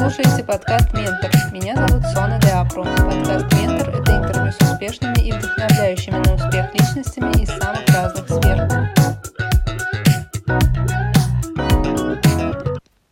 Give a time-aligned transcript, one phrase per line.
[0.00, 1.30] слушаете подкаст «Ментор».
[1.52, 2.84] Меня зовут Сона Деапру.
[2.84, 8.66] Подкаст «Ментор»— это интервью с успешными и вдохновляющими на успех личностями из самых разных сфер.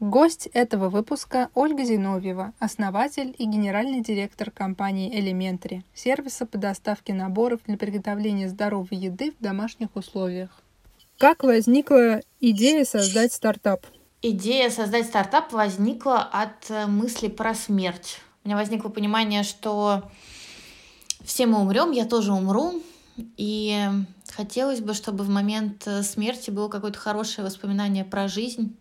[0.01, 7.61] Гость этого выпуска– Ольга Зиновьева, основатель и генеральный директор компании Elementary, сервиса по доставке наборов
[7.67, 10.63] для приготовления здоровой еды в домашних условиях.
[11.19, 13.85] Как возникла идея создать стартап?
[14.21, 18.19] Идея создать стартап возникла от э, мысли про смерть.
[18.43, 20.11] У меня возникло понимание, что
[21.23, 22.83] все мы умрем, я тоже умру,
[23.37, 23.89] и
[24.33, 28.77] хотелось бы, чтобы в момент э, смерти было какое-то хорошее воспоминание про жизнь.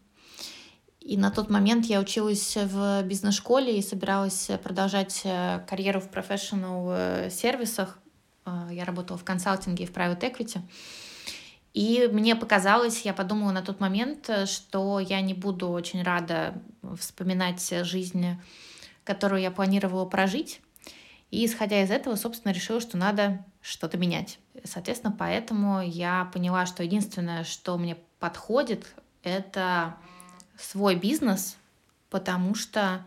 [1.02, 7.30] И на тот момент я училась в бизнес-школе и собиралась продолжать э, карьеру в профессионал
[7.30, 7.99] сервисах.
[8.72, 10.62] Я работала в консалтинге и в private equity.
[11.77, 16.59] И мне показалось, я подумала на тот момент, э, что я не буду очень рада
[16.99, 18.35] вспоминать жизнь,
[19.04, 20.60] которую я планировала прожить.
[21.29, 24.40] И исходя из этого, собственно, решила, что надо что-то менять.
[24.63, 29.98] Соответственно, поэтому я поняла, что единственное, что мне подходит, это
[30.57, 31.57] свой бизнес,
[32.09, 33.05] потому что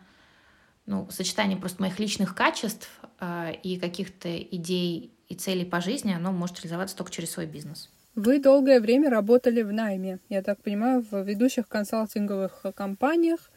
[0.86, 6.30] ну, сочетание просто моих личных качеств э, и каких-то идей и целей по жизни, оно
[6.30, 7.90] может реализоваться только через свой бизнес.
[8.16, 13.50] Вы долгое время работали в найме, я так понимаю, в ведущих консалтинговых компаниях.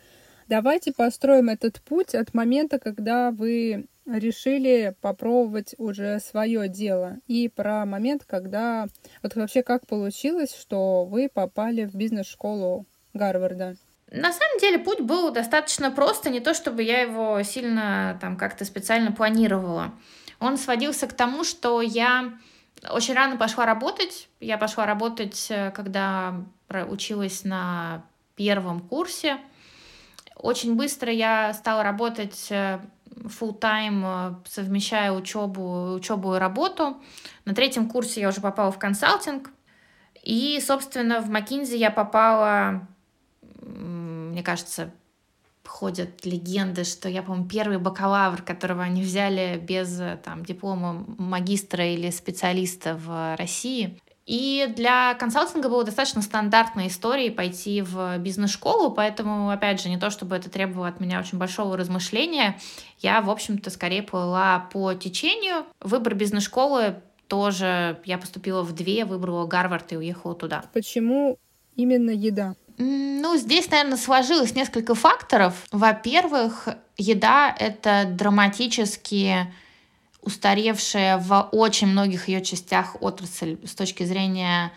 [0.47, 7.17] Давайте построим этот путь от момента, когда вы решили попробовать уже свое дело.
[7.27, 8.87] И про момент, когда...
[9.21, 13.75] Вот вообще как получилось, что вы попали в бизнес-школу Гарварда?
[14.11, 18.65] На самом деле путь был достаточно просто, не то чтобы я его сильно там как-то
[18.65, 19.93] специально планировала.
[20.39, 22.37] Он сводился к тому, что я
[22.89, 24.29] очень рано пошла работать.
[24.39, 26.35] Я пошла работать, э, когда
[26.89, 28.03] училась на
[28.35, 29.37] первом курсе.
[30.35, 37.01] Очень быстро я стала работать э, full time э, совмещая учебу, учебу и работу.
[37.45, 39.51] На третьем курсе я уже попала в консалтинг.
[40.23, 42.87] И, собственно, в McKinsey я попала,
[43.61, 44.91] мне кажется,
[45.65, 52.09] ходят легенды, что я, по-моему, первый бакалавр, которого они взяли без там, диплома магистра или
[52.09, 53.99] специалиста в России.
[54.25, 60.09] И для консалтинга было достаточно стандартной историей пойти в бизнес-школу, поэтому, опять же, не то
[60.09, 62.57] чтобы это требовало от меня очень большого размышления,
[62.99, 65.65] я, в общем-то, скорее плыла по течению.
[65.81, 70.63] Выбор бизнес-школы тоже я поступила в две, выбрала Гарвард и уехала туда.
[70.71, 71.37] Почему
[71.75, 72.55] именно еда?
[72.77, 75.53] Ну, здесь, наверное, сложилось несколько факторов.
[75.71, 76.67] Во-первых,
[76.97, 79.53] еда— это драматически
[80.21, 84.71] устаревшая в очень многих ее частях отрасль с точки зрения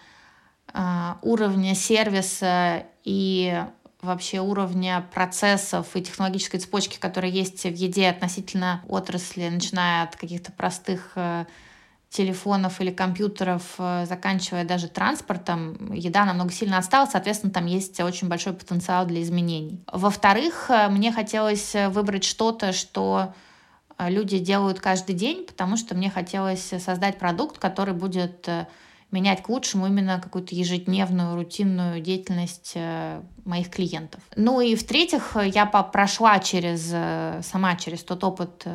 [0.74, 3.62] э, уровня сервиса и
[4.02, 10.52] вообще уровня процессов и технологической цепочки, которые есть в еде относительно отрасли, начиная от каких-то
[10.52, 11.46] простых э,
[12.10, 18.28] телефонов или компьютеров, э, заканчивая даже транспортом, еда намного сильно отстала, соответственно, там есть очень
[18.28, 19.82] большой потенциал для изменений.
[19.92, 23.34] Во-вторых, э, мне хотелось выбрать что-то, что
[23.98, 28.48] э, люди делают каждый день, потому что мне хотелось создать продукт, который будет
[29.12, 32.76] менять к лучшему именно какую-то ежедневную, рутинную деятельность
[33.44, 34.20] моих клиентов.
[34.34, 36.88] Ну и в-третьих, я прошла через,
[37.46, 38.66] сама через тот опыт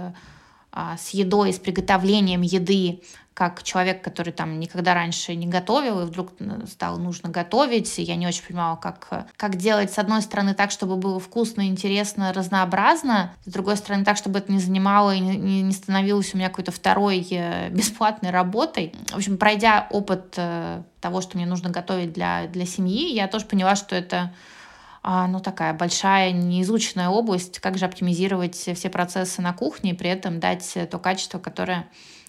[0.74, 3.02] с едой, с приготовлением еды,
[3.34, 6.34] как человек, который там никогда раньше не готовил, и вдруг
[6.70, 10.98] стало нужно готовить, я не очень понимала, как, как делать, с одной стороны, так, чтобы
[10.98, 15.72] было вкусно, интересно, разнообразно, с другой стороны, так, чтобы это не занимало и не, не
[15.72, 18.94] становилось у меня какой-то второй э, бесплатной работой.
[19.10, 23.46] В общем, пройдя опыт э, того, что мне нужно готовить для, для семьи, я тоже
[23.46, 24.32] поняла, что это а,
[25.04, 30.40] ну, такая большая, неизученная область, как же оптимизировать все процессы на кухне и при этом
[30.40, 31.88] дать то качество, которое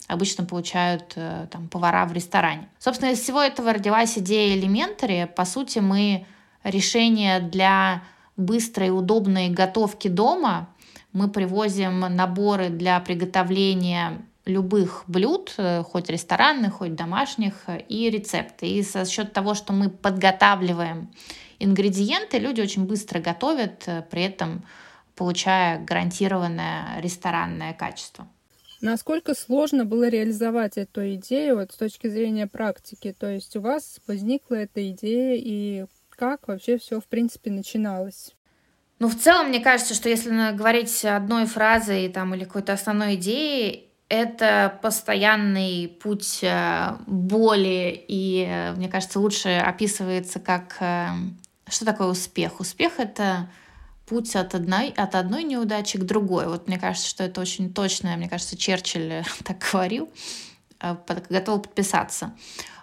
[0.08, 2.68] обычно получают э, там, повара в ресторане.
[2.78, 5.26] Собственно, из всего этого родилась идея Elementary.
[5.26, 6.26] По сути, мы
[6.64, 8.02] решение для
[8.36, 10.68] быстрой и удобной готовки дома.
[11.12, 17.54] Мы привозим наборы для приготовления любых блюд, э, хоть ресторанных, хоть домашних,
[17.88, 18.66] и рецепты.
[18.66, 21.10] И за счет того, что мы подготавливаем
[21.62, 24.64] ингредиенты, люди очень быстро готовят, э, при этом
[25.14, 28.26] получая гарантированное ресторанное качество.
[28.80, 33.14] Насколько сложно было реализовать эту идею вот с точки зрения практики?
[33.16, 38.34] То есть у вас возникла эта идея, и как вообще все, в принципе, начиналось?
[38.98, 43.88] Ну, в целом, мне кажется, что если говорить одной фразой там, или какой-то основной идеей,
[44.08, 50.76] это постоянный путь э, боли, и, э, мне кажется, лучше описывается как...
[51.66, 52.60] Э, что такое успех?
[52.60, 53.48] Успех— это
[54.06, 56.46] путь от одной, от одной неудачи к другой.
[56.48, 60.10] Вот мне кажется, что это очень точно, мне кажется, Черчилль так говорил,
[60.80, 60.96] э,
[61.28, 62.32] готов подписаться.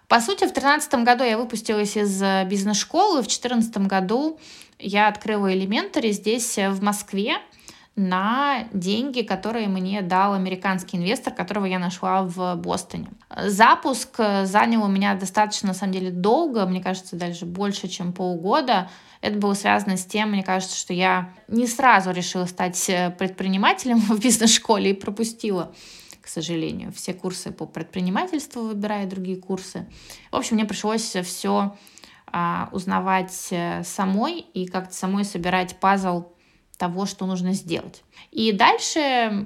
[0.08, 4.40] По сути, в 2013 году я выпустилась из э, бизнес-школы, в 2014 году
[4.80, 7.38] я открыла Elementary здесь, э, в Москве,
[8.00, 13.10] на деньги, которые мне дал американский инвестор, которого я нашла в Бостоне.
[13.46, 18.90] Запуск занял у меня достаточно, на самом деле, долго, мне кажется, даже больше, чем полгода.
[19.20, 24.00] Это было связано с тем, мне кажется, что я не сразу решила стать э, предпринимателем
[24.10, 25.74] в бизнес-школе и пропустила
[26.22, 29.88] к сожалению, все курсы по предпринимательству, выбирая другие курсы.
[30.32, 31.76] В общем, мне пришлось все
[32.28, 36.26] а, узнавать э, самой и как-то самой собирать пазл
[36.80, 38.04] того, что нужно сделать.
[38.32, 39.46] И дальше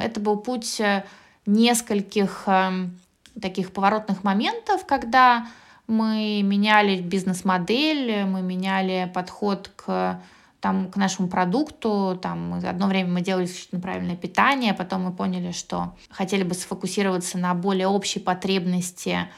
[0.00, 1.04] это был путь э,
[1.46, 2.98] нескольких эм,
[3.40, 5.46] таких поворотных моментов, когда
[5.86, 10.20] мы меняли бизнес-модель, мы меняли подход к
[10.60, 12.18] там, к нашему продукту.
[12.20, 17.38] Там, одно время мы делали исключительно правильное питание, потом мы поняли, что хотели бы сфокусироваться
[17.38, 19.28] на более общей потребности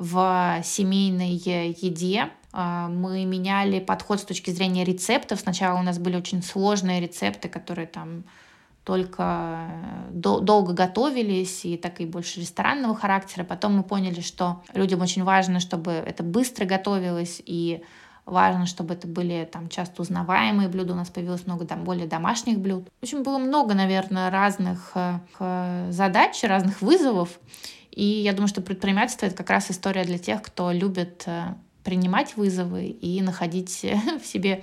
[0.00, 2.30] в семейной еде.
[2.52, 5.40] А, мы меняли подход с точки зрения рецептов.
[5.40, 8.24] Сначала у нас были очень сложные рецепты, которые там
[8.84, 13.44] только э, долго готовились и так и больше ресторанного характера.
[13.44, 17.84] Потом мы поняли, что людям очень важно, чтобы это быстро готовилось и
[18.24, 22.58] важно, чтобы это были там часто узнаваемые блюда, у нас появилось много там более домашних
[22.58, 22.88] блюд.
[23.00, 27.38] В общем, было много, наверное, разных э, задач, разных вызовов,
[27.90, 31.54] и я думаю, что предпринимательство— это как раз история для тех, кто любит э,
[31.84, 33.84] принимать вызовы и находить
[34.22, 34.62] в себе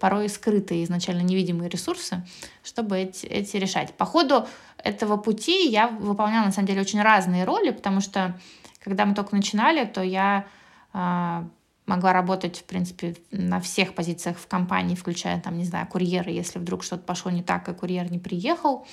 [0.00, 2.24] порой скрытые, изначально невидимые ресурсы,
[2.62, 3.94] чтобы эти, эти решать.
[3.94, 8.38] По ходу этого пути я выполняла, на самом деле, очень разные роли, потому что,
[8.80, 10.46] когда мы только начинали, то я
[10.92, 11.44] э,
[11.86, 16.58] могла работать, в принципе, на всех позициях в компании, включая, там, не знаю, курьера, если
[16.58, 18.86] вдруг что-то пошло не так, и курьер не приехал.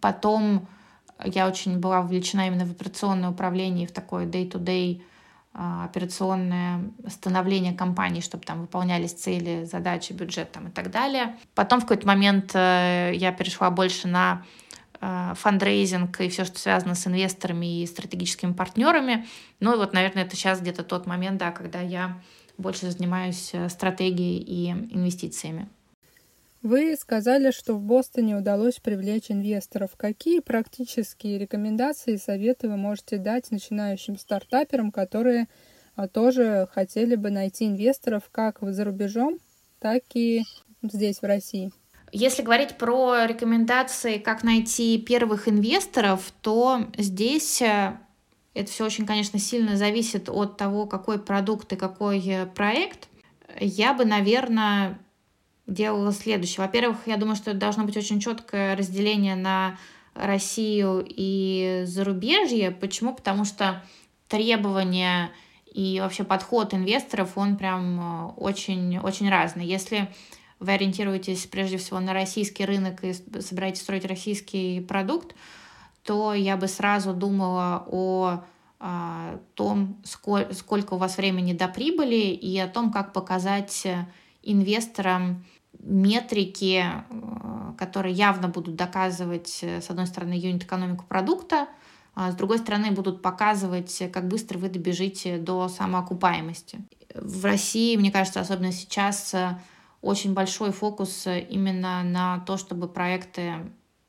[0.00, 0.68] Потом
[1.22, 5.02] я очень была вовлечена именно в операционное управление, в такое day-to-day
[5.56, 11.36] а, операционное становление компании, чтобы там выполнялись цели, задачи, бюджет там, и так далее.
[11.54, 14.42] Потом в какой-то момент э, я перешла больше на
[15.00, 19.26] э, фандрейзинг и все, что связано с инвесторами и стратегическими партнерами.
[19.60, 22.18] Ну и вот, наверное, это сейчас где-то тот момент, да, когда я
[22.58, 25.68] больше занимаюсь э, стратегией и инвестициями.
[26.64, 29.90] Вы сказали, что в Бостоне удалось привлечь инвесторов.
[29.98, 35.48] Какие практические рекомендации и советы вы можете дать начинающим стартаперам, которые
[35.94, 39.40] а, тоже хотели бы найти инвесторов как за рубежом,
[39.78, 40.40] так и
[40.82, 41.70] здесь, в России?
[42.12, 47.98] Если говорить про рекомендации, как найти первых инвесторов, то здесь э,
[48.54, 53.10] это все очень, конечно, сильно зависит от того, какой продукт и какой э, проект.
[53.60, 54.98] Я бы, наверное,
[55.66, 56.64] делала следующее.
[56.64, 59.78] Во-первых, я думаю, что должно быть очень четкое разделение на
[60.14, 62.70] Россию и зарубежье.
[62.70, 63.14] Почему?
[63.14, 63.82] Потому что
[64.28, 65.30] требования
[65.74, 69.66] и вообще подход инвесторов, он прям очень-очень э, разный.
[69.66, 70.08] Если
[70.60, 75.34] вы ориентируетесь прежде всего на российский рынок и собираетесь строить российский продукт,
[76.04, 78.44] то я бы сразу думала о,
[78.78, 83.84] о том, сколь, сколько у вас времени до прибыли и о том, как показать
[84.42, 85.44] инвесторам
[85.84, 91.68] метрики, э, которые явно будут доказывать, э, с одной стороны, юнит-экономику продукта,
[92.14, 96.80] а с другой стороны, будут показывать, как быстро вы добежите до самоокупаемости.
[97.14, 99.58] В России, мне кажется, особенно сейчас, э,
[100.00, 103.54] очень большой фокус именно на то, чтобы проекты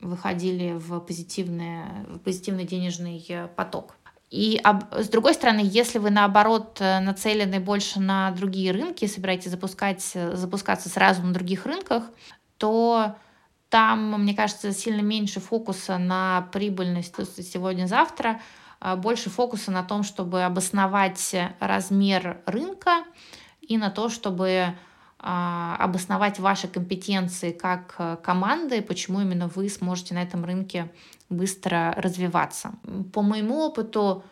[0.02, 3.96] выходили в, позитивный, в позитивный денежный поток.
[4.36, 4.62] И
[4.92, 10.36] с другой стороны, если вы наоборот э, нацелены больше на другие рынки, собираетесь запускать, э,
[10.36, 12.04] запускаться сразу на других рынках,
[12.58, 13.16] то
[13.70, 17.16] там, мне кажется, сильно меньше фокуса на прибыльность
[17.50, 18.42] сегодня-завтра,
[18.82, 23.06] а больше фокуса на том, чтобы обосновать размер рынка
[23.62, 24.76] и на то, чтобы
[25.28, 30.92] обосновать ваши компетенции как э, команды, почему именно вы сможете на этом рынке
[31.30, 32.74] быстро развиваться.
[33.12, 34.24] По моему опыту,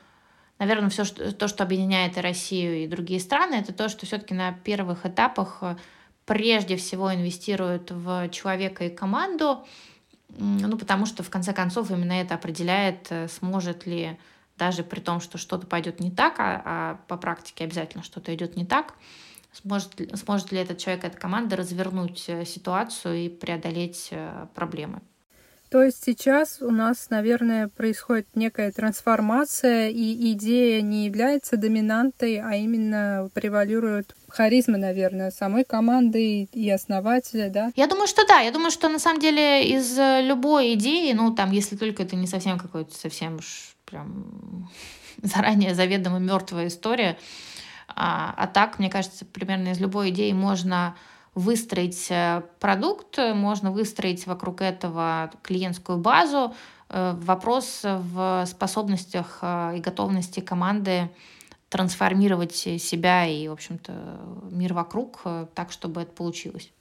[0.60, 4.36] наверное, все что, то, что объединяет и Россию, и другие страны, это то, что все-таки
[4.36, 5.78] на первых этапах э,
[6.26, 9.66] прежде всего инвестируют в человека и команду,
[10.38, 14.20] ну, потому что, в конце концов, именно это определяет, э, сможет ли
[14.60, 18.56] даже при том, что что-то пойдет не так, а, а по практике обязательно что-то идет
[18.56, 18.94] не так,
[19.54, 25.02] сможет, сможет ли этот человек, эта команда развернуть э, ситуацию и преодолеть э, проблемы.
[25.70, 32.56] То есть сейчас у нас, наверное, происходит некая трансформация, и идея не является доминантой, а
[32.56, 37.72] именно превалирует харизма, наверное, самой команды и основателя, да?
[37.76, 38.40] Я думаю, что да.
[38.42, 42.28] Я думаю, что на самом деле из любой идеи, ну, там, если только это не
[42.28, 44.70] совсем какой-то совсем уж прям
[45.24, 47.18] заранее заведомо мертвая история,
[47.96, 50.96] а, а так, мне кажется, примерно из любой идеи можно
[51.36, 56.54] выстроить э, продукт, можно выстроить вокруг этого клиентскую базу.
[56.90, 61.10] Э, вопрос в способностях э, и готовности команды
[61.70, 63.94] трансформировать себя и, в общем-то,
[64.52, 65.24] мир вокруг
[65.56, 66.72] так, чтобы это получилось.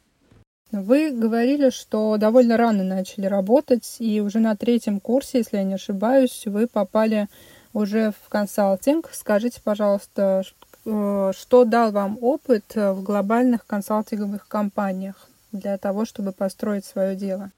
[0.71, 5.75] Вы говорили, что довольно рано начали работать, и уже на третьем курсе, если я не
[5.75, 7.29] ошибаюсь, вы попали
[7.73, 9.09] уже в консалтинг.
[9.13, 10.43] Скажите, пожалуйста,
[10.85, 17.53] что дал вам опыт э, в глобальных консалтинговых компаниях для того, чтобы построить свое дело?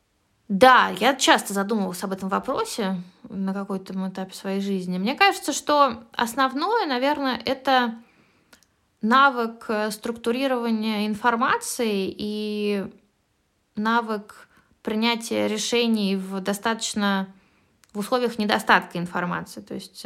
[0.48, 3.00] Да, я часто задумывалась об этом вопросе
[3.30, 4.98] на какой-то этапе своей жизни.
[4.98, 7.94] Мне кажется, что основное, наверное, это
[9.00, 12.86] навык э, структурирования информации и
[13.74, 14.48] навык
[14.82, 17.28] принятия решений в достаточно
[17.94, 19.62] в условиях недостатка информации.
[19.62, 20.04] То есть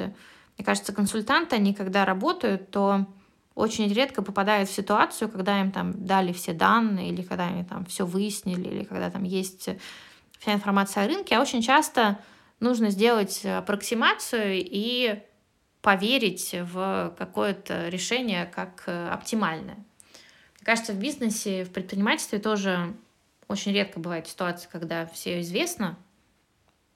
[0.59, 3.07] мне кажется, консультанты, они когда работают, то
[3.55, 7.87] очень редко попадают в ситуацию, когда им там дали все данные, или когда они там
[7.87, 9.69] все выяснили, или когда там есть
[10.38, 12.19] вся информация о рынке, а очень часто
[12.61, 15.23] нужно сделать аппроксимацию и
[15.81, 19.77] поверить в какое-то решение как оптимальное.
[19.77, 22.95] Мне кажется, в бизнесе, в предпринимательстве тоже
[23.47, 25.97] очень редко бывает ситуация, когда все известно,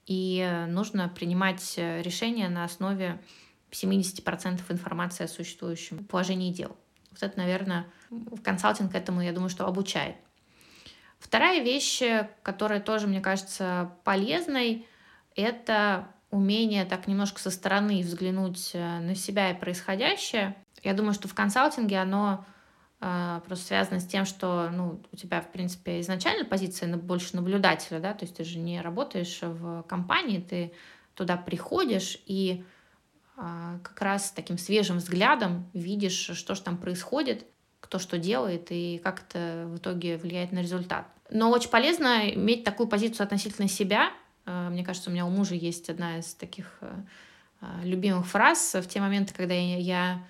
[0.06, 3.20] и нужно принимать решения на основе
[3.72, 6.76] 70% информации о существующем положении дел.
[7.10, 7.86] Вот это, наверное,
[8.42, 10.16] консалтинг этому, я думаю, что обучает.
[11.18, 12.02] Вторая вещь,
[12.42, 14.86] которая тоже, мне кажется, полезной,
[15.36, 20.56] это умение так немножко со стороны взглянуть э, на себя и происходящее.
[20.82, 22.44] Я думаю, что в консалтинге оно
[23.00, 28.00] э, просто связано с тем, что ну, у тебя, в принципе, изначально позиция больше наблюдателя,
[28.00, 30.72] да, то есть ты же не работаешь в компании, ты
[31.14, 32.64] туда приходишь и
[33.34, 37.46] как раз таким свежим взглядом видишь, что же там происходит,
[37.80, 41.06] кто что делает и как это в итоге влияет на результат.
[41.30, 44.10] Но очень полезно иметь такую позицию относительно себя.
[44.44, 46.78] А, мне кажется, у меня у мужа есть одна из таких
[47.60, 50.22] а, любимых фраз в те моменты, когда я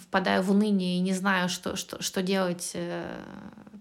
[0.00, 3.22] впадаю в уныние и не знаю, что, что, что делать э,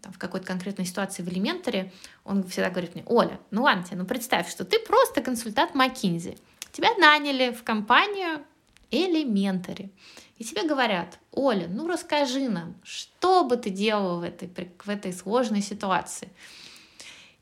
[0.02, 1.94] там, в какой-то конкретной ситуации в элементаре,
[2.26, 6.38] он всегда говорит мне, Оля, ну ладно тебе, ну представь, что ты просто консультант Маккинзи.
[6.74, 8.44] Тебя наняли в компанию
[8.92, 9.92] Elementary.
[10.38, 14.50] И тебе говорят, Оля, ну расскажи нам, что бы ты делала в этой,
[14.84, 16.30] в этой сложной ситуации.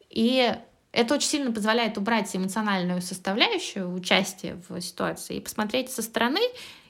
[0.10, 0.54] И
[0.92, 6.42] это очень сильно позволяет убрать эмоциональную составляющую участия в ситуации и посмотреть со стороны.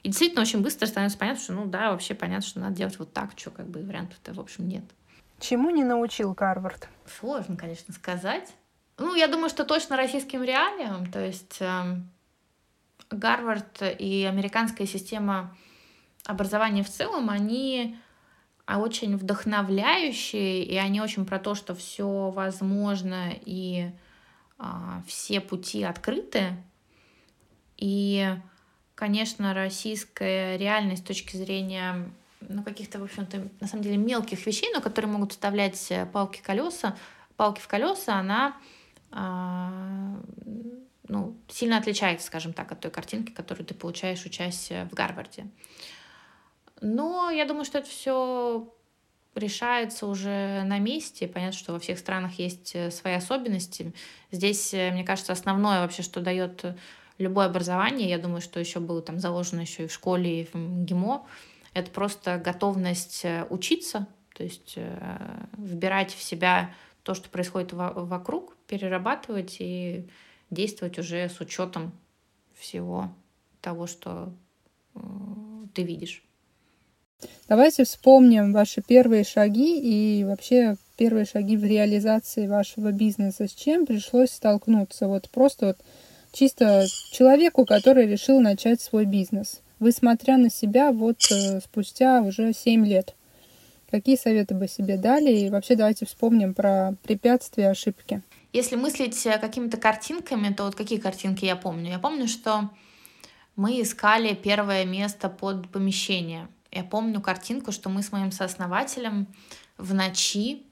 [0.02, 3.12] И действительно очень быстро становится понятно, что ну да, вообще понятно, что надо делать вот
[3.12, 4.84] так, что как бы вариантов-то в общем нет.
[5.38, 6.88] Чему не научил Гарвард?
[7.20, 8.52] Сложно, конечно, сказать.
[8.98, 11.10] Ну, я думаю, что точно российским реалиям.
[11.10, 12.11] То есть эм,
[13.12, 15.56] Гарвард и американская система
[16.24, 17.96] образования в целом, они
[18.66, 23.90] очень вдохновляющие, и они очень про то, что все возможно и
[24.58, 26.56] а, все пути открыты.
[27.76, 28.34] И,
[28.94, 32.08] конечно, российская реальность с точки зрения
[32.40, 36.96] ну, каких-то, в общем-то, на самом деле мелких вещей, но которые могут вставлять палки колеса,
[37.36, 38.56] палки в колеса, она
[39.10, 40.16] а,
[41.08, 45.46] ну, сильно отличается, скажем так, от той картинки, которую ты получаешь, учась в Гарварде.
[46.80, 48.72] Но я думаю, что это все
[49.34, 51.28] решается уже на месте.
[51.28, 53.92] Понятно, что во всех странах есть э, свои особенности.
[54.30, 56.64] Здесь, э, мне кажется, основное вообще, что дает
[57.18, 60.54] любое образование, я думаю, что еще было там заложено еще и в школе, и в
[60.54, 61.26] ГИМО,
[61.74, 64.76] это просто готовность э, учиться, то есть
[65.58, 70.08] вбирать в себя то, что происходит вокруг, перерабатывать и
[70.52, 71.92] действовать уже с учетом
[72.54, 73.08] всего
[73.60, 74.32] того, что
[74.94, 75.00] э,
[75.74, 76.22] ты видишь.
[77.48, 83.48] Давайте вспомним ваши первые шаги и вообще первые шаги в реализации вашего бизнеса.
[83.48, 85.08] С чем пришлось столкнуться?
[85.08, 85.78] Вот просто вот
[86.32, 89.60] чисто человеку, который решил начать свой бизнес.
[89.78, 93.14] Вы, смотря на себя, вот э, спустя уже 7 лет,
[93.90, 95.32] какие советы бы себе дали?
[95.32, 98.22] И вообще давайте вспомним про препятствия, ошибки.
[98.52, 101.90] Если мыслить э, какими-то картинками, то вот какие картинки я помню?
[101.90, 102.70] Я помню, что
[103.56, 106.48] мы искали первое место под помещение.
[106.70, 109.26] Я помню картинку, что мы с моим сооснователем
[109.78, 110.66] в ночи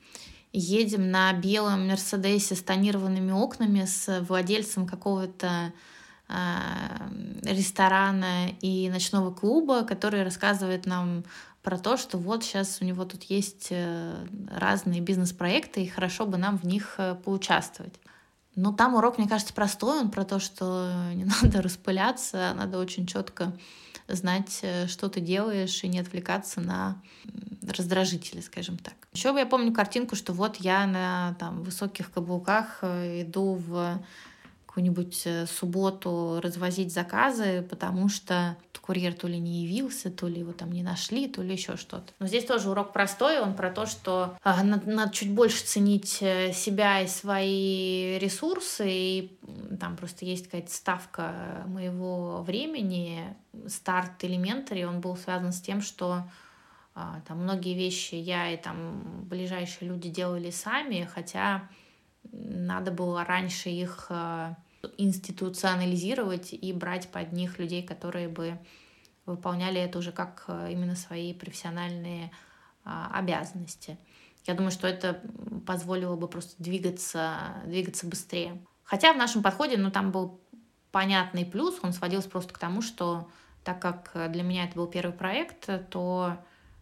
[0.52, 5.72] едем на белом Мерседесе с тонированными окнами с владельцем какого-то
[7.42, 11.24] ресторана и ночного клуба, который рассказывает нам
[11.62, 16.38] про то, что вот сейчас у него тут есть э, разные бизнес-проекты, и хорошо бы
[16.38, 17.94] нам в них э, поучаствовать.
[18.56, 23.06] Но там урок, мне кажется, простой, он про то, что не надо распыляться, надо очень
[23.06, 23.52] четко
[24.08, 27.00] знать, э, что ты делаешь, и не отвлекаться на
[27.62, 28.94] раздражители, скажем так.
[29.12, 34.00] Еще я помню картинку, что вот я на там, высоких каблуках иду в
[34.70, 38.56] какую-нибудь э, субботу развозить заказы, потому что
[38.90, 42.12] курьер то ли не явился, то ли его там не нашли, то ли еще что-то.
[42.18, 46.18] Но здесь тоже урок простой, он про то, что а, надо, надо чуть больше ценить
[46.20, 49.38] э, себя и свои ресурсы, и
[49.78, 53.36] там просто есть какая-то ставка моего времени,
[53.68, 56.24] старт Elementary, он был связан с тем, что
[56.96, 61.68] а, там многие вещи я и там ближайшие люди делали сами, хотя
[62.32, 64.54] надо было раньше их э,
[64.98, 68.58] институционализировать и брать под них людей, которые бы
[69.26, 72.30] выполняли это уже как э, именно свои профессиональные
[72.84, 73.98] а, обязанности.
[74.46, 75.20] Я думаю, что это
[75.66, 78.64] позволило бы просто двигаться, двигаться быстрее.
[78.84, 80.40] Хотя в нашем подходе, ну, там был
[80.90, 83.28] понятный плюс, он сводился просто к тому, что
[83.64, 86.38] так как для меня это был первый проект, то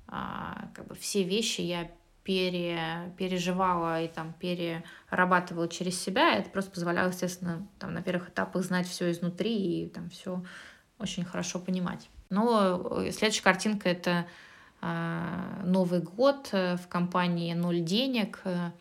[0.07, 1.91] а, как бы все вещи я
[2.29, 8.63] пере, переживала и там перерабатывала через себя, это просто позволяло, естественно, там на первых этапах
[8.63, 10.45] знать все изнутри и там все
[10.99, 12.11] очень хорошо понимать.
[12.29, 14.27] Но э, следующая картинка это
[14.83, 18.73] э, Новый год э, в компании «Ноль денег», э,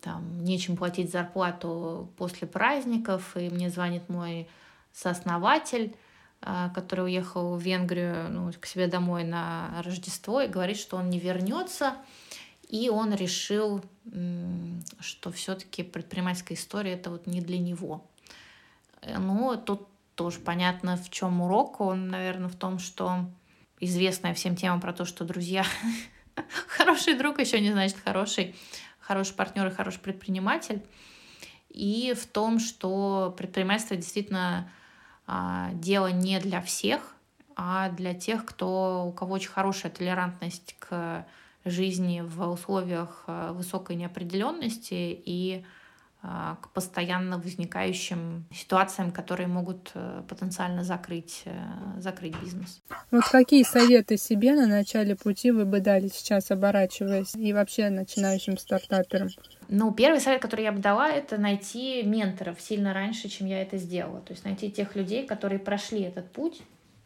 [0.00, 4.46] там нечем платить зарплату после праздников, и мне звонит мой
[4.92, 5.96] сооснователь,
[6.74, 11.18] который уехал в Венгрию ну, к себе домой на Рождество и говорит, что он не
[11.18, 11.94] вернется,
[12.68, 13.82] и он решил,
[15.00, 18.04] что все-таки предпринимательская история это вот не для него.
[19.02, 21.80] Ну, тут тоже понятно, в чем урок.
[21.80, 23.26] Он, наверное, в том, что
[23.78, 25.64] известная всем тема про то, что друзья
[26.68, 28.56] хороший друг еще не значит хороший,
[28.98, 30.82] хороший партнер и хороший предприниматель.
[31.68, 34.85] И в том, что предпринимательство действительно а,
[35.72, 37.14] дело не для всех,
[37.56, 41.26] а для тех, кто, у кого очень хорошая толерантность к
[41.64, 45.64] жизни в условиях э, высокой неопределенности и
[46.62, 51.44] к постоянно возникающим ситуациям, которые могут э, потенциально закрыть,
[51.98, 52.80] закрыть бизнес.
[53.10, 58.58] Вот какие советы себе на начале пути вы бы дали сейчас, оборачиваясь, и вообще начинающим
[58.58, 59.28] стартаперам?
[59.68, 63.76] Ну, первый совет, который я бы дала, это найти менторов сильно раньше, чем я это
[63.78, 64.20] сделала.
[64.20, 66.62] То есть найти тех людей, которые прошли этот путь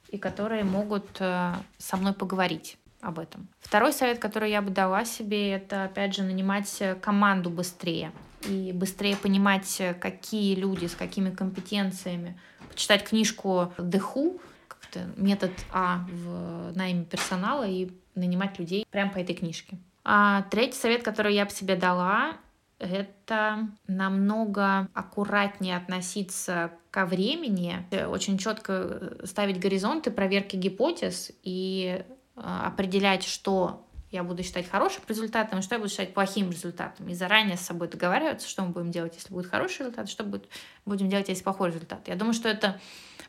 [0.08, 3.48] и которые могут со мной поговорить об этом.
[3.60, 8.12] Второй совет, который я бы дала себе, это, опять же, нанимать э, команду быстрее
[8.48, 12.38] и быстрее понимать, э, какие люди с какими компетенциями.
[12.68, 19.34] Почитать книжку Деху, как-то метод А в найме персонала и нанимать людей прямо по этой
[19.34, 19.78] книжке.
[20.04, 22.36] А третий совет, который я бы себе дала,
[22.78, 32.04] это намного аккуратнее относиться ко времени, очень четко э, ставить горизонты проверки гипотез и
[32.36, 37.08] определять, что я буду считать хорошим результатом, и что я буду считать плохим результатом.
[37.08, 40.48] И заранее с собой договариваться, что мы будем делать, если будет хороший результат, что будет,
[40.84, 42.08] будем делать, если плохой результат.
[42.08, 42.80] Я думаю, что это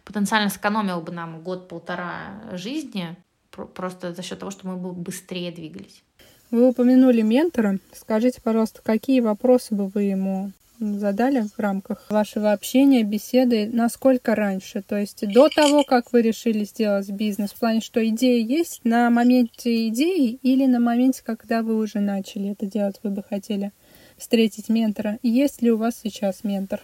[0.04, 3.16] потенциально сэкономило бы нам год-полтора жизни,
[3.52, 6.04] просто за счет того, что мы бы быстрее двигались.
[6.50, 7.78] Вы упомянули ментора.
[7.94, 14.82] Скажите, пожалуйста, какие вопросы бы вы ему задали в рамках вашего общения, беседы, насколько раньше?
[14.82, 19.10] То есть до того, как вы решили сделать бизнес, в плане, что идея есть на
[19.10, 23.72] моменте идеи или на моменте, когда вы уже начали это делать, вы бы хотели
[24.18, 25.20] встретить ментора?
[25.24, 26.82] есть ли у вас сейчас ментор?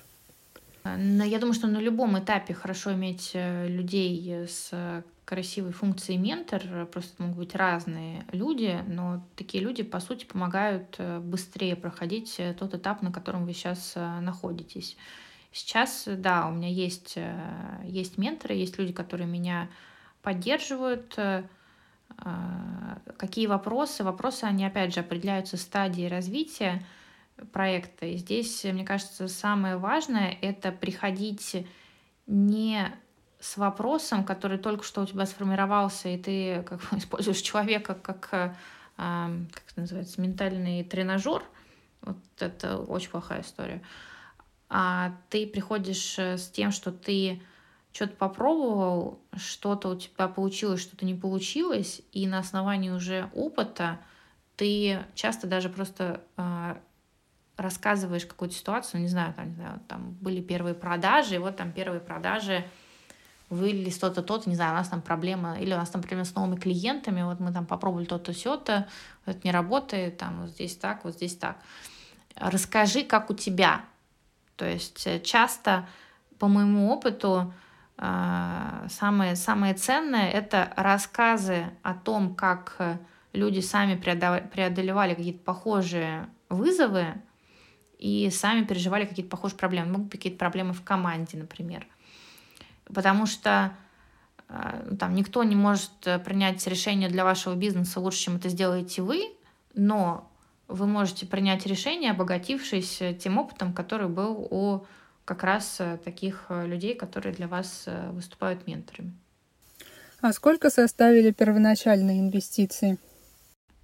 [0.85, 4.71] Я думаю, что на любом этапе хорошо иметь э, людей с
[5.27, 11.19] красивой функции ментор, просто могут быть разные люди, но такие люди, по сути, помогают э,
[11.19, 14.95] быстрее проходить э, тот этап, на котором вы сейчас э, находитесь.
[15.51, 17.17] Сейчас, да, у меня есть,
[17.83, 19.69] есть менторы, есть люди, которые меня
[20.21, 21.17] поддерживают.
[23.17, 24.03] Какие вопросы?
[24.03, 26.85] Вопросы, они, опять же, определяются стадией развития
[27.53, 28.05] проекта.
[28.05, 31.65] И здесь, мне кажется, самое важное— это приходить
[32.27, 32.93] не
[33.47, 38.27] с вопросом, который только что у тебя сформировался, и ты как бы, используешь человека как,
[38.33, 38.53] э,
[38.97, 41.43] как это называется, ментальный тренажер,
[42.01, 43.81] вот это очень плохая история.
[44.69, 47.41] А ты приходишь э, с тем, что ты
[47.93, 53.97] что-то попробовал, что-то у тебя получилось, что-то не получилось, и на основании уже опыта
[54.57, 56.75] ты часто даже просто э,
[57.55, 61.71] рассказываешь какую-то ситуацию, не знаю, там, не знаю, там были первые продажи, и вот там
[61.71, 62.65] первые продажи
[63.49, 66.35] вылились то-то, то-то, не знаю, у нас там проблема, или у нас там проблема с
[66.35, 68.87] новыми клиентами, вот мы там попробовали то-то, все-то,
[69.25, 71.57] это не работает, там вот здесь так, вот здесь так.
[72.35, 73.85] Расскажи, как у тебя.
[74.57, 75.87] То есть э, часто,
[76.39, 77.53] по моему опыту,
[77.97, 82.99] э, самое, самое ценное— это рассказы о том, как
[83.33, 87.21] люди сами преодолевали какие-то похожие вызовы
[87.97, 89.91] и сами переживали какие-то похожие проблемы.
[89.91, 91.87] Могут быть какие-то проблемы в команде, например
[92.93, 93.73] потому что
[94.49, 99.01] э, там никто не может э, принять решение для вашего бизнеса лучше, чем это сделаете
[99.01, 99.23] вы,
[99.73, 100.29] но
[100.67, 104.85] вы можете принять решение, обогатившись э, тем опытом, который был у
[105.25, 109.11] как раз таких людей, которые для вас выступают менторами.
[110.21, 112.97] А сколько составили первоначальные инвестиции?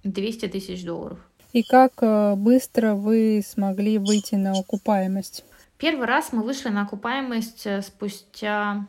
[0.04, 1.18] 200 тысяч долларов.
[1.52, 1.92] И как
[2.38, 5.44] быстро вы смогли выйти на окупаемость?
[5.76, 8.86] Первый раз мы вышли на окупаемость спустя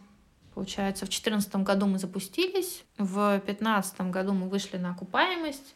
[0.55, 5.75] Получается, в 2014 году мы запустились, в 2015 году мы вышли на окупаемость.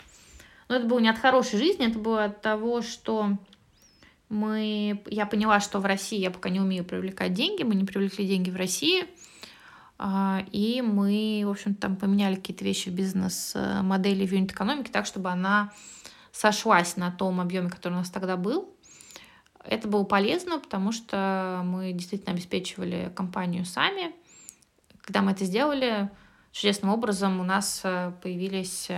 [0.69, 3.37] Но это было не от хорошей жизни, это было от того, что
[4.29, 8.25] мы, я поняла, что в России я пока не умею привлекать деньги, мы не привлекли
[8.25, 9.05] деньги в России,
[9.97, 15.29] а, и мы, в общем там поменяли какие-то вещи в бизнес-модели в юнит-экономике так, чтобы
[15.29, 15.73] она
[16.31, 18.73] сошлась на том объеме, который у нас тогда был.
[19.65, 24.13] Это было полезно, потому что мы действительно обеспечивали компанию сами,
[25.09, 26.07] когда мы это сделали,
[26.51, 28.95] чудесным образом у нас э, появились э,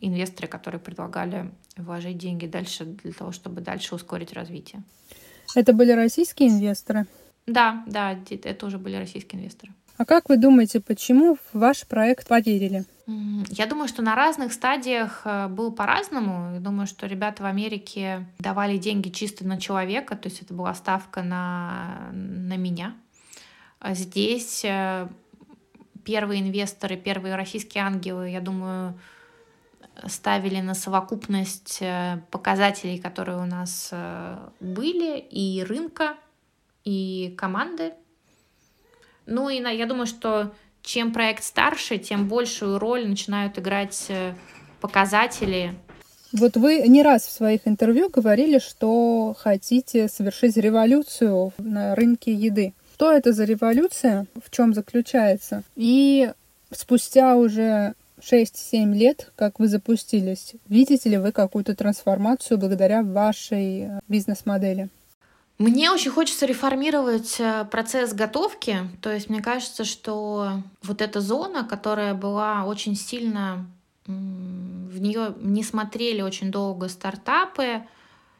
[0.00, 4.82] инвесторы, которые предлагали вложить деньги дальше для того, чтобы дальше ускорить развитие.
[5.54, 7.06] Это были российские инвесторы?
[7.46, 9.72] Да, да, это уже были российские инвесторы.
[9.96, 12.84] А как вы думаете, почему в ваш проект поверили?
[13.06, 16.54] Я думаю, что на разных стадиях э, было по-разному.
[16.54, 20.74] Я думаю, что ребята в Америке давали деньги чисто на человека, то есть это была
[20.74, 22.96] ставка на, на меня.
[23.78, 24.64] А здесь
[26.04, 28.94] первые инвесторы, первые российские ангелы, я думаю,
[30.06, 36.14] ставили на совокупность э, показателей, которые у нас э, были, и рынка,
[36.84, 37.92] и команды.
[39.26, 44.34] Ну и я думаю, что чем проект старше, тем большую роль начинают играть э,
[44.80, 45.74] показатели.
[46.32, 52.74] Вот вы не раз в своих интервью говорили, что хотите совершить революцию на рынке еды.
[52.94, 55.64] Что это за революция, в чем заключается?
[55.74, 56.30] И
[56.70, 64.00] спустя уже 6-7 лет, как вы запустились, видите ли вы какую-то трансформацию благодаря вашей э,
[64.06, 64.90] бизнес-модели?
[65.58, 68.78] Мне очень хочется реформировать э, процесс готовки.
[69.02, 73.66] То есть мне кажется, что вот эта зона, которая была очень сильно
[74.06, 77.82] в нее не смотрели очень долго стартапы.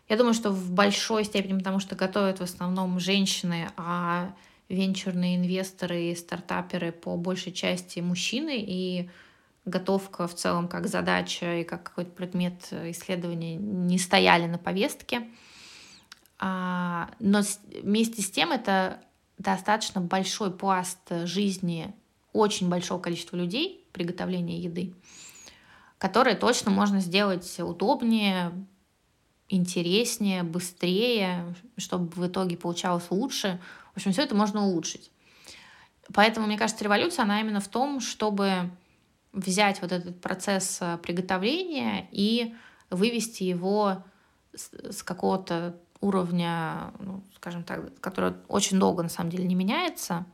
[0.09, 4.35] Я думаю, что в большой степени, потому что готовят в основном женщины, а
[4.69, 9.09] венчурные инвесторы и стартаперы по большей части мужчины, и
[9.65, 15.27] готовка в целом как задача и как какой-то предмет исследования не стояли на повестке.
[16.39, 17.41] А, но
[17.83, 19.01] вместе с тем это
[19.39, 21.95] достаточно большой пласт жизни
[22.33, 24.93] очень большого количества людей, приготовления еды,
[25.99, 28.53] которые точно можно сделать удобнее,
[29.49, 33.61] интереснее, быстрее, чтобы в итоге получалось лучше.
[33.93, 35.11] В общем, все это можно улучшить.
[36.13, 38.71] Поэтому, мне кажется, революция, она именно в том, чтобы
[39.33, 42.55] взять вот этот процесс э, приготовления и
[42.91, 44.05] вывести его
[44.53, 50.27] с какого-то уровня, ну, скажем так, который очень долго на самом деле не меняется,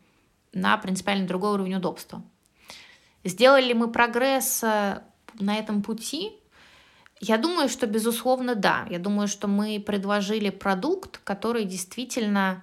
[0.52, 2.22] на принципиально другой уровень удобства.
[3.24, 5.02] Сделали мы прогресс э,
[5.38, 6.32] на этом пути?
[7.20, 8.86] Я думаю, что безусловно да.
[8.88, 12.62] Я думаю, что мы предложили продукт, который действительно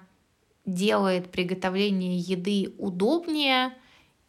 [0.66, 3.72] делает приготовление еды удобнее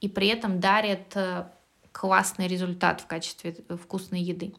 [0.02, 1.46] и при этом дарит э,
[1.92, 4.54] классный результат в качестве вкусной еды.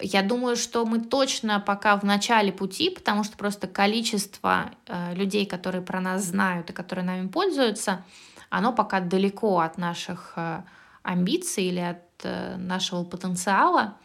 [0.00, 5.44] Я думаю, что мы точно пока в начале пути, потому что просто количество э, людей,
[5.44, 8.04] которые про нас знают и которые нами пользуются,
[8.48, 10.62] оно пока далеко от наших э,
[11.02, 12.00] амбиций или от
[12.56, 13.98] нашего потенциала.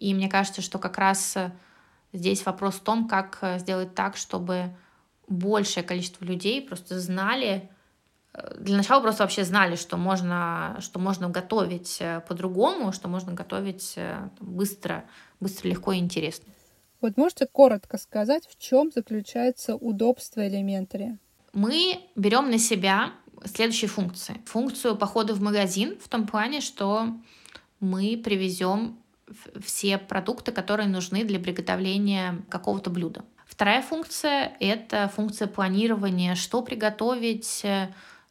[0.00, 1.36] И мне кажется, что как раз
[2.12, 4.74] здесь вопрос в том, как сделать так, чтобы
[5.30, 7.70] большее количество людей просто знали,
[8.34, 13.32] э, для начала просто вообще знали, что можно, что можно готовить э, по-другому, что можно
[13.32, 15.04] готовить э, быстро,
[15.38, 16.52] быстро, легко и интересно.
[17.00, 21.18] Вот можете коротко сказать, в чем заключается удобство элементария?
[21.52, 23.12] Мы берем на себя
[23.44, 24.40] следующие функции.
[24.46, 27.14] Функцию похода в магазин в том плане, что
[27.78, 28.99] мы привезем
[29.64, 33.24] все продукты, которые нужны для приготовления какого-то блюда.
[33.46, 37.64] Вторая функция— это функция планирования, что приготовить,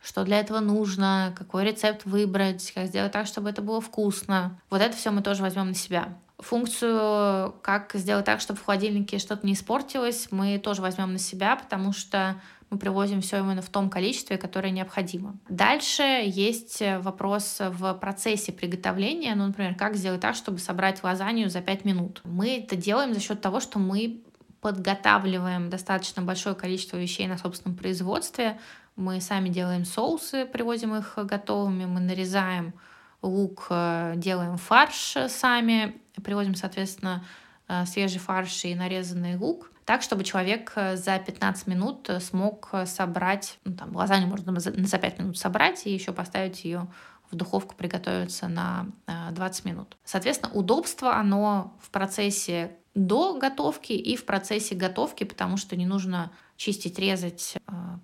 [0.01, 4.59] что для этого нужно, какой рецепт выбрать, как сделать так, чтобы это было вкусно.
[4.69, 6.17] Вот это все мы тоже возьмем на себя.
[6.37, 11.57] Функцию, как сделать так, чтобы в холодильнике что-то не испортилось, мы тоже возьмем на себя,
[11.57, 15.37] потому что мы привозим все именно в том количестве, которое необходимо.
[15.49, 21.61] Дальше есть вопрос в процессе приготовления, ну, например, как сделать так, чтобы собрать лазанью за
[21.61, 22.21] 5 минут.
[22.23, 24.21] Мы это делаем за счет того, что мы
[24.61, 28.59] подготавливаем достаточно большое количество вещей на собственном производстве.
[28.95, 32.73] Мы сами делаем соусы, привозим их готовыми, мы нарезаем
[33.21, 37.25] лук, э, делаем фарш сами, привозим, соответственно,
[37.67, 42.69] э, свежий фарш и нарезанный лук так, чтобы человек э, за 15 минут э, смог
[42.73, 46.87] э, собрать, ну, там, лазанью можно за 5 минут собрать и еще поставить ее
[47.31, 48.85] в духовку приготовиться на
[49.31, 49.97] 20 минут.
[50.03, 56.31] Соответственно, удобство, оно в процессе до готовки и в процессе готовки, потому что не нужно
[56.55, 57.55] чистить, резать,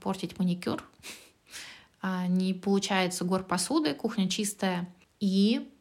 [0.01, 0.83] портить маникюр.
[2.01, 4.87] А, не получается гор посуды, кухня чистая.
[5.19, 5.71] И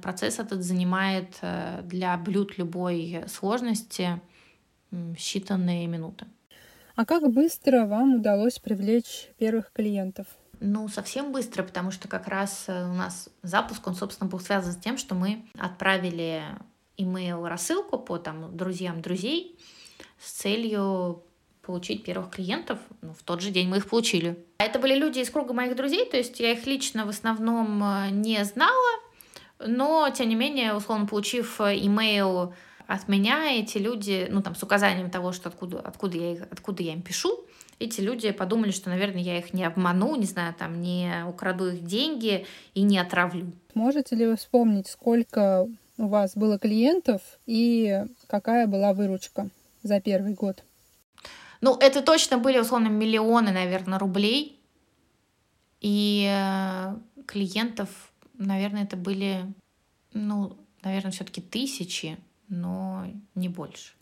[0.00, 1.38] процесс этот занимает
[1.82, 4.20] для блюд любой сложности
[4.92, 6.26] считанные минуты.
[6.96, 10.26] А как быстро вам удалось привлечь первых клиентов?
[10.60, 14.72] Ну, совсем быстро, потому что как раз э, у нас запуск, он, собственно, был связан
[14.72, 16.42] с тем, что мы отправили
[16.98, 19.58] имейл рассылку по там друзьям друзей
[20.18, 21.22] с целью
[21.62, 22.78] получить первых клиентов.
[23.00, 24.44] Ну, в тот же день мы их получили.
[24.58, 28.10] Это были люди из круга моих друзей, то есть я их лично в основном э,
[28.10, 29.00] не знала,
[29.58, 32.54] но, тем не менее, условно, получив э, имейл
[32.90, 36.82] от меня эти люди, ну там с указанием того, что откуда, откуда, я, их, откуда
[36.82, 37.46] я им пишу,
[37.78, 41.84] эти люди подумали, что, наверное, я их не обману, не знаю, там, не украду их
[41.84, 43.52] деньги и не отравлю.
[43.74, 49.48] Можете ли вы вспомнить, сколько у вас было клиентов и какая была выручка
[49.84, 50.64] за первый год?
[51.60, 54.58] Ну, это точно были, условно, миллионы, наверное, рублей.
[55.80, 57.88] И э, клиентов,
[58.36, 59.44] наверное, это были,
[60.12, 62.18] ну, наверное, все-таки тысячи
[62.50, 63.92] но не больше.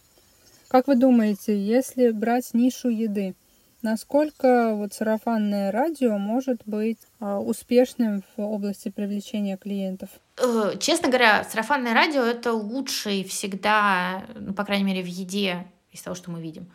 [0.68, 3.34] Как вы думаете, если брать нишу еды,
[3.82, 10.10] насколько вот сарафанное радио может быть а, успешным в области привлечения клиентов?
[10.36, 16.02] Э, честно говоря, сарафанное радио это лучший всегда, ну, по крайней мере, в еде из
[16.02, 16.68] того, что мы видим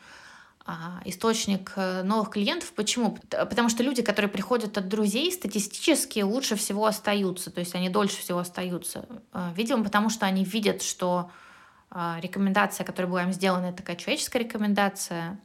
[0.66, 2.72] а, источник э, новых клиентов.
[2.74, 3.18] Почему?
[3.30, 8.18] Потому что люди, которые приходят от друзей, статистически лучше всего остаются, то есть они дольше
[8.18, 9.06] всего остаются.
[9.34, 11.30] Э, видимо, потому что они видят, что
[12.22, 15.40] рекомендация, которая была им сделана, это такая человеческая рекомендация.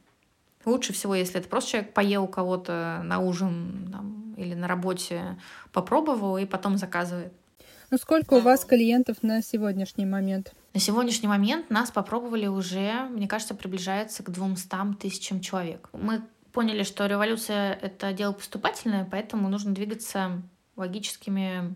[0.65, 5.37] Лучше всего, если это просто человек поел у кого-то на ужин там, или на работе,
[5.71, 7.31] попробовал и потом заказывает.
[7.91, 10.53] Ну сколько у вас клиентов на сегодняшний момент?
[10.73, 15.89] На сегодняшний момент нас попробовали уже, мне кажется, приближается к 200 тысячам человек.
[15.93, 20.41] Мы поняли, что революция— это дело поступательное, поэтому нужно двигаться
[20.75, 21.73] логическими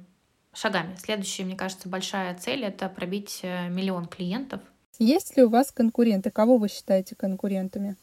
[0.54, 0.96] шагами.
[0.98, 4.62] Следующая, мне кажется, большая цель— это пробить э, миллион клиентов.
[5.00, 6.32] Есть ли у вас конкуренты?
[6.32, 7.96] Кого вы считаете конкурентами?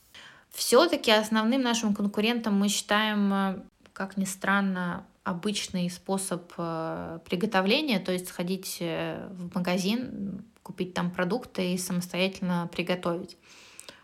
[0.50, 8.10] Все-таки основным нашим конкурентом мы считаем, э, как ни странно, обычный способ э, приготовления, то
[8.10, 13.36] есть сходить в магазин, купить там продукты и самостоятельно приготовить.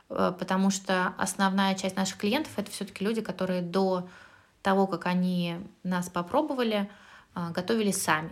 [0.09, 4.09] Потому что основная часть наших клиентов это все-таки люди, которые до
[4.63, 6.89] того, как они нас попробовали,
[7.55, 8.31] готовили сами.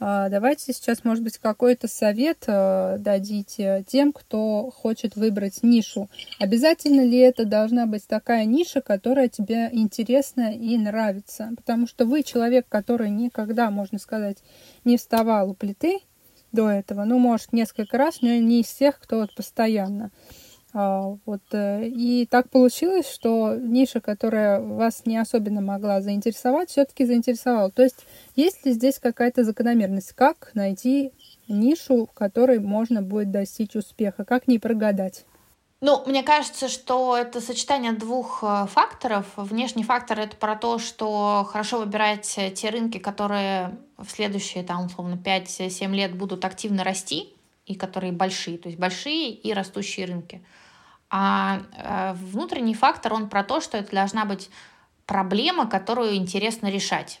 [0.00, 6.10] А, давайте сейчас, может быть, какой-то совет э, дадите тем, кто хочет выбрать нишу.
[6.40, 11.52] Обязательно ли это должна быть такая ниша, которая тебе интересна и нравится?
[11.56, 14.38] Потому что вы человек, который никогда, можно сказать,
[14.84, 16.00] не вставал у плиты
[16.50, 17.04] до этого.
[17.04, 20.10] Ну, может, несколько раз, но не из тех, кто вот постоянно.
[20.76, 27.04] А, вот, э, и так получилось, что ниша, которая вас не особенно могла заинтересовать, все-таки
[27.04, 27.70] заинтересовала.
[27.70, 30.12] То есть есть ли здесь какая-то закономерность?
[30.14, 31.12] Как найти
[31.46, 34.24] нишу, в которой можно будет достичь успеха?
[34.24, 35.24] Как не прогадать?
[35.80, 39.26] Ну, мне кажется, что это сочетание двух э, факторов.
[39.36, 45.14] Внешний фактор— это про то, что хорошо выбирать те рынки, которые в следующие, там, условно,
[45.24, 47.33] 5-7 лет будут активно расти,
[47.66, 50.44] и которые большие, то есть большие и растущие рынки.
[51.10, 54.50] А э, внутренний фактор, он про то, что это должна быть
[55.06, 57.20] проблема, которую интересно решать.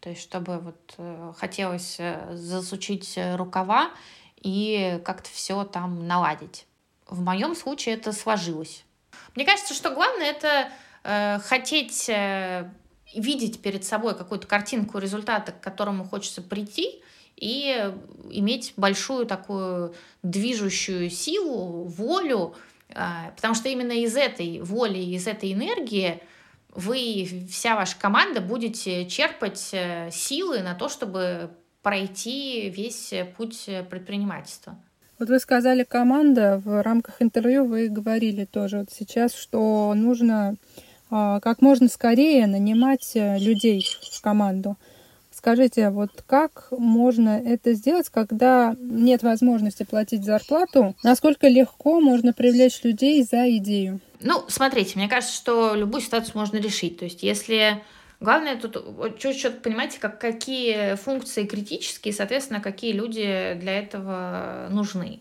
[0.00, 3.90] То есть, чтобы вот э, хотелось э, засучить рукава
[4.36, 6.66] и как-то все там наладить.
[7.08, 8.84] В моем случае это сложилось.
[9.34, 10.70] Мне кажется, что главное это
[11.02, 12.70] э, хотеть э,
[13.14, 17.02] видеть перед собой какую-то картинку результата, к которому хочется прийти,
[17.36, 17.92] и
[18.30, 22.54] иметь большую такую движущую силу, волю,
[22.94, 26.20] а, потому что именно из этой воли, из этой энергии
[26.74, 31.50] вы, вся ваша команда будете черпать э, силы на то, чтобы
[31.82, 34.76] пройти весь путь предпринимательства.
[35.18, 40.56] Вот вы сказали команда, в рамках интервью вы говорили тоже вот сейчас, что нужно
[41.10, 44.76] а, как можно скорее нанимать э, людей в команду.
[45.44, 50.96] Скажите, вот как можно это сделать, когда нет возможности платить зарплату?
[51.02, 54.00] Насколько легко можно привлечь людей за идею?
[54.22, 56.98] Ну, смотрите, мне кажется, что любую ситуацию можно решить.
[56.98, 57.82] То есть, если
[58.20, 58.76] Главное тут
[59.18, 65.20] чуть-чуть понимаете, как, какие функции критические, соответственно, какие люди для этого нужны.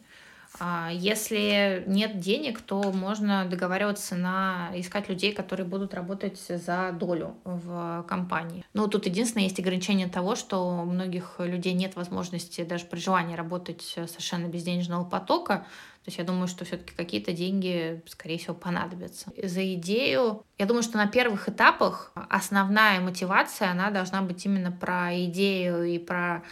[0.59, 7.35] А если нет денег, то можно договариваться на искать людей, которые будут работать за долю
[7.43, 8.63] в компании.
[8.73, 13.35] Но тут единственное есть ограничение того, что у многих людей нет возможности даже при желании
[13.35, 15.65] работать совершенно без денежного потока.
[16.03, 19.31] То есть я думаю, что все-таки какие-то деньги, скорее всего, понадобятся.
[19.41, 25.15] За идею, я думаю, что на первых этапах основная мотивация, она должна быть именно про
[25.25, 26.43] идею и про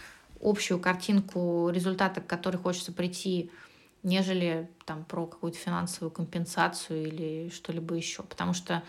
[0.42, 3.52] общую картинку результата, к которой хочется прийти
[4.04, 8.24] нежели там про какую-то финансовую компенсацию или что-либо еще.
[8.24, 8.84] Потому что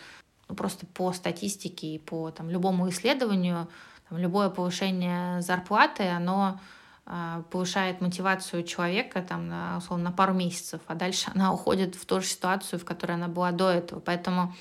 [0.49, 3.69] ну, просто по статистике и по там, любому исследованию
[4.09, 6.61] там, любое повышение зарплаты, оно
[7.07, 12.07] э, повышает мотивацию человека там, на, условно, на пару месяцев, а дальше она уходит в
[12.07, 14.01] ту же ситуацию, в которой она была до этого.
[14.01, 14.55] Поэтому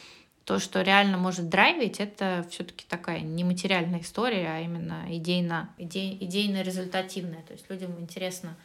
[0.44, 7.44] то, что реально может драйвить, это все-таки такая нематериальная история, а именно идейно, идей, идейно-результативная.
[7.44, 8.58] То есть людям интересно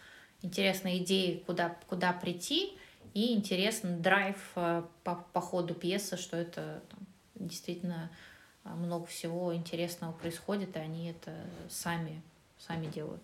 [0.43, 2.77] интересные идеи, куда, куда прийти,
[3.15, 6.99] и интересный драйв э, по, по ходу пьесы, что это там,
[7.35, 8.11] действительно
[8.65, 11.33] э, много всего интересного происходит, и они это
[11.71, 12.21] сами,
[12.59, 13.23] сами делают.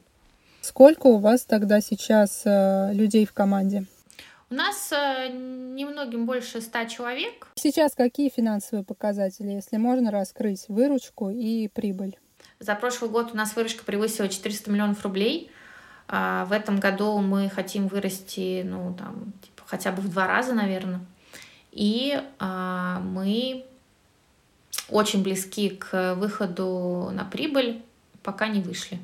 [0.62, 3.84] Сколько у вас тогда сейчас э, людей в команде?
[4.48, 7.48] У нас немногим больше ста человек.
[7.54, 12.18] Сейчас какие финансовые показатели, если можно раскрыть выручку и прибыль?
[12.60, 15.50] За прошлый год у нас выручка превысила 400 миллионов рублей.
[16.08, 20.52] А в этом году мы хотим вырасти, ну, там, типа, хотя бы в два раза,
[20.54, 21.00] наверное.
[21.70, 23.64] И а, мы
[24.88, 27.82] очень близки к выходу на прибыль,
[28.22, 28.98] пока не вышли.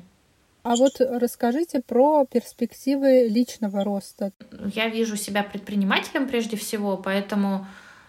[0.63, 4.31] А вот расскажите про перспективы личного роста.
[4.75, 7.65] Я вижу себя предпринимателем прежде всего, поэтому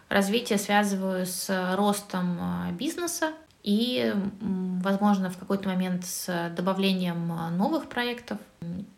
[0.09, 7.89] развитие связываю с ростом а, бизнеса и, возможно, в какой-то момент с добавлением а, новых
[7.89, 8.39] проектов.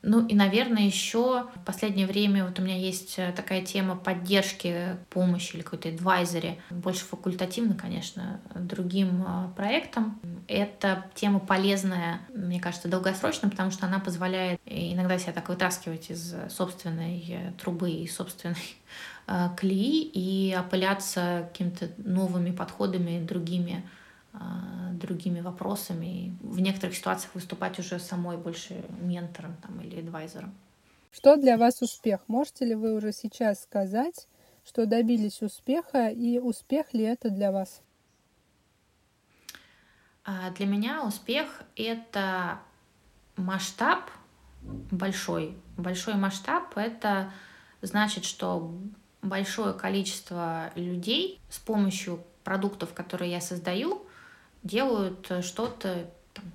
[0.03, 4.96] Ну и, наверное, еще в последнее время вот у меня есть э, такая тема поддержки,
[5.11, 10.20] помощи или какой-то адвайзере, больше факультативно, конечно, другим а, проектам.
[10.46, 16.35] Эта тема полезная, мне кажется, долгосрочно, потому что она позволяет иногда себя так вытаскивать из
[16.51, 18.77] собственной трубы и собственной
[19.27, 24.02] э, клеи и опыляться какими-то новыми подходами, другими а,
[24.92, 26.37] другими вопросами.
[26.40, 30.55] В некоторых ситуациях выступать уже самой больше ментором там, или адвайзером.
[31.12, 32.21] Что для вас успех?
[32.27, 34.27] Можете ли вы уже сейчас сказать,
[34.64, 37.83] что добились успеха, и успех ли это для вас?
[40.25, 42.61] А, для меня успех— это
[43.37, 44.11] масштаб
[44.62, 45.57] большой.
[45.77, 47.33] Большой масштаб— это
[47.83, 48.73] значит, что
[49.21, 54.07] большое количество людей с помощью продуктов, которые я создаю,
[54.62, 56.07] делают э, что-то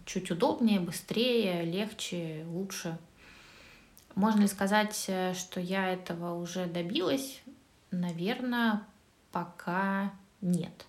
[0.06, 2.98] чуть удобнее, быстрее, легче, лучше.
[4.16, 7.42] Можно ли сказать, э, что я этого уже добилась?
[7.92, 8.84] Наверное,
[9.32, 10.86] пока нет.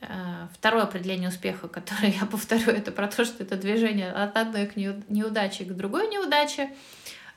[0.00, 4.66] Э, второе определение успеха, которое я повторю, это про то, что это движение от одной
[4.66, 6.70] к неудаче к другой неудаче.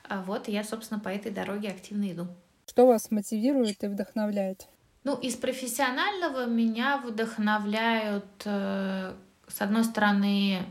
[0.08, 2.26] А вот я, собственно, по этой дороге активно иду.
[2.66, 4.68] Что вас мотивирует и вдохновляет?
[5.04, 9.12] Ну, из профессионального меня вдохновляют, э,
[9.48, 10.64] с одной стороны,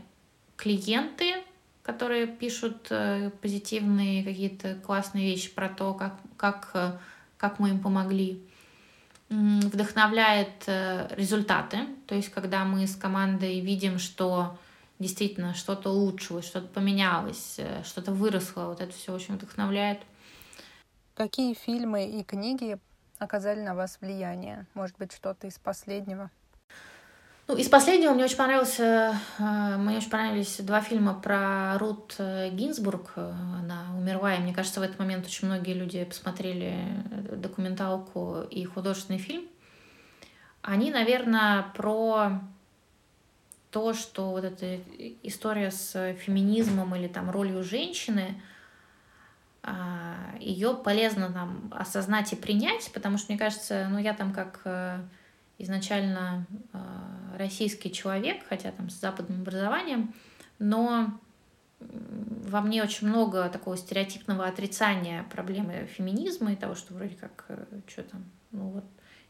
[0.56, 1.44] клиенты,
[1.82, 6.92] которые пишут э, позитивные какие-то классные вещи про то, как, как, э,
[7.36, 8.42] как мы им помогли.
[9.28, 14.58] Вдохновляет результаты, то есть когда мы с командой видим, что
[14.98, 20.00] действительно что-то улучшилось, что-то поменялось, что-то выросло, вот это все очень вдохновляет.
[21.14, 22.78] Какие фильмы и книги
[23.22, 24.66] оказали на вас влияние?
[24.74, 26.30] Может быть, что-то из последнего?
[27.48, 32.50] Ну, из последнего мне очень понравился, э, мне очень понравились два фильма про Рут э,
[32.50, 33.12] Гинзбург.
[33.16, 36.76] Она умерла, и мне кажется, в этот момент очень многие люди посмотрели
[37.36, 39.48] документалку и художественный фильм.
[40.62, 42.40] Они, наверное, про
[43.72, 44.78] то, что вот эта
[45.22, 48.40] история с феминизмом или там ролью женщины,
[50.40, 55.00] ее полезно там осознать и принять, потому что, мне кажется, ну, я там как э,
[55.58, 56.78] изначально э,
[57.38, 60.12] российский человек, хотя там с западным образованием,
[60.58, 61.18] но
[61.80, 67.64] во мне очень много такого стереотипного отрицания проблемы феминизма и того, что вроде как, э,
[67.86, 68.84] что там, ну вот,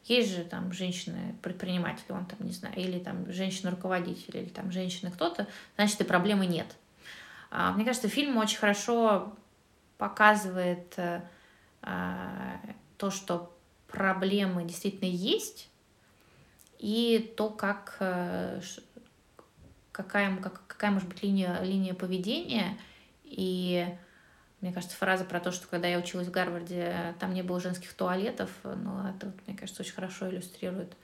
[0.04, 5.46] есть же там женщины-предприниматели, он там, не знаю, или там женщина-руководитель, или там женщины кто-то,
[5.76, 6.74] значит, и проблемы нет.
[7.50, 9.36] А, мне кажется, фильм очень хорошо
[10.02, 11.22] показывает э,
[11.80, 12.60] а,
[12.96, 15.70] то, что проблемы действительно есть,
[16.80, 18.60] и то, как, э,
[19.92, 22.76] какая, как, какая может быть линия, линия поведения.
[23.22, 23.86] И
[24.60, 27.92] мне кажется, фраза про то, что когда я училась в Гарварде, там не было женских
[27.94, 30.96] туалетов, ну, это, мне кажется, очень хорошо иллюстрирует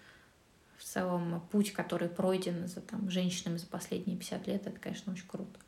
[0.76, 4.66] в целом путь, который пройден за там, женщинами за последние 50 лет.
[4.66, 5.61] Это, конечно, очень круто.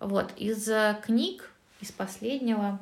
[0.00, 0.70] Вот, из
[1.02, 2.80] книг из последнего,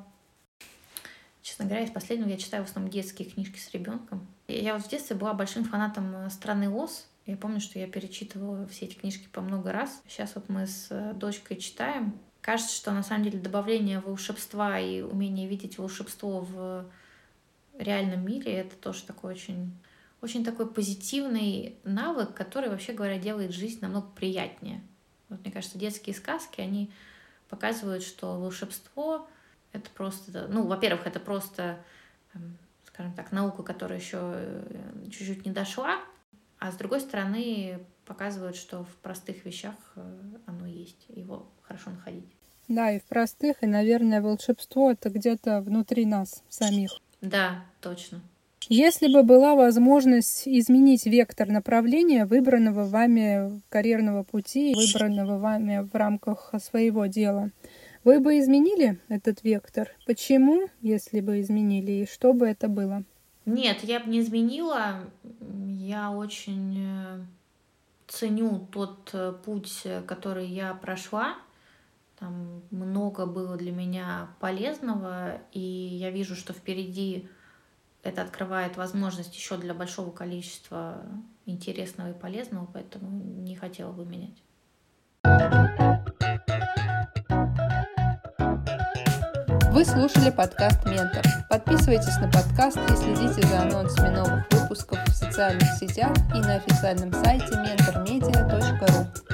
[1.42, 4.26] честно говоря, из последнего я читаю в основном детские книжки с ребенком.
[4.49, 7.07] Я вот в детстве была большим фанатом э, страны Оз.
[7.26, 10.03] Я помню, что я перечитывала все эти книжки по много раз.
[10.07, 12.18] Сейчас вот мы с э, дочкой читаем.
[12.40, 16.86] Кажется, что на самом деле добавление волшебства и умение видеть волшебство в
[17.76, 19.72] реальном мире это тоже такой очень
[20.22, 24.82] очень такой позитивный навык, который, вообще говоря, делает жизнь намного приятнее.
[25.28, 26.90] Вот мне кажется, детские сказки, они
[27.49, 29.28] показывают, что волшебство
[29.72, 31.78] это просто, ну, во-первых, это просто,
[32.34, 36.01] эм, скажем так, наука, которая еще э, чуть-чуть не дошла,
[36.59, 42.24] а с другой стороны показывают, что в простых вещах э, оно есть, его хорошо находить.
[42.68, 46.90] Да, и в простых, и, наверное, волшебство это где-то внутри нас самих.
[47.20, 48.20] Да, точно.
[48.69, 56.53] Если бы была возможность изменить вектор направления выбранного вами карьерного пути, выбранного вами в рамках
[56.61, 57.53] своего дела,
[58.03, 59.91] вы бы изменили этот вектор?
[60.05, 63.05] Почему, если бы изменили, и что бы это было?
[63.45, 65.05] Нет, я бы не изменила.
[65.69, 67.21] Я очень э,
[68.09, 71.37] ценю тот э, путь, который я прошла.
[72.19, 77.29] Там много было для меня полезного, и я вижу, что впереди
[78.07, 81.02] это открывает возможность еще для большого количества
[81.44, 84.42] интересного и полезного, поэтому не хотела бы менять.
[89.72, 91.22] Вы слушали подкаст «Ментор».
[91.50, 97.12] Подписывайтесь на подкаст и следите за анонсами новых выпусков в социальных сетях и на официальном
[97.12, 99.26] сайте mentormedia.ru.